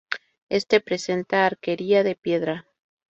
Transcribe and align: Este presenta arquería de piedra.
Este 0.49 0.81
presenta 0.81 1.45
arquería 1.45 2.01
de 2.01 2.15
piedra. 2.15 2.65